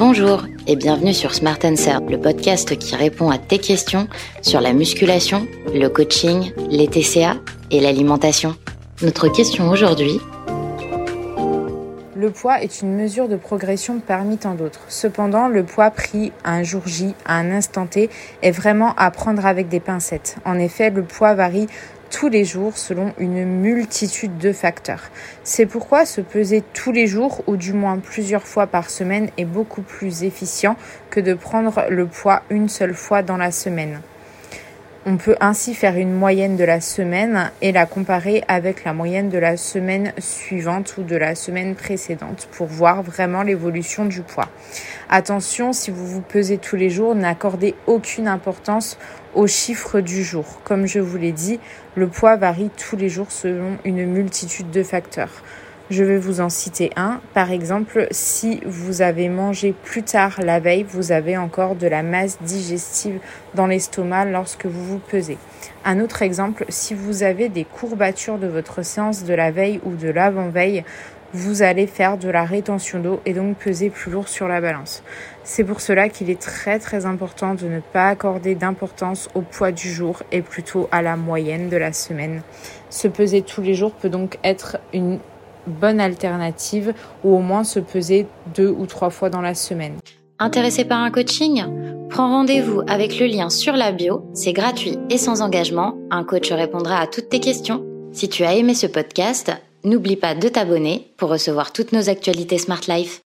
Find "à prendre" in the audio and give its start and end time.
18.98-19.46